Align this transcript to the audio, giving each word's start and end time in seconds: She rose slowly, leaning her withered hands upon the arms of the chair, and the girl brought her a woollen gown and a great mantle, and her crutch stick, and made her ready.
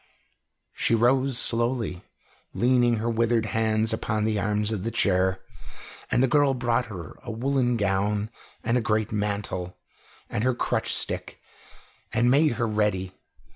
She 0.73 0.95
rose 0.95 1.37
slowly, 1.37 2.03
leaning 2.55 2.95
her 2.95 3.07
withered 3.07 3.45
hands 3.45 3.93
upon 3.93 4.25
the 4.25 4.39
arms 4.39 4.71
of 4.71 4.83
the 4.83 4.89
chair, 4.89 5.41
and 6.09 6.23
the 6.23 6.27
girl 6.27 6.55
brought 6.55 6.87
her 6.87 7.17
a 7.21 7.29
woollen 7.29 7.77
gown 7.77 8.31
and 8.63 8.79
a 8.79 8.81
great 8.81 9.11
mantle, 9.11 9.77
and 10.27 10.43
her 10.43 10.55
crutch 10.55 10.91
stick, 10.91 11.39
and 12.11 12.31
made 12.31 12.53
her 12.53 12.65
ready. 12.65 13.13